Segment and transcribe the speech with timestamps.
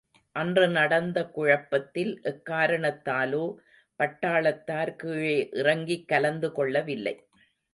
[0.35, 3.43] அன்று நடந்த குழப்பத்தில் எக்காரணத்தாலோ
[3.99, 7.15] பட்டாளத்தார் கீழே இறங்கிக் கலந்து கொள்ளவில்லை.